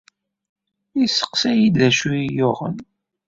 [0.99, 2.77] Yesseqsa-iyi-d d acu ay iyi-yuɣen.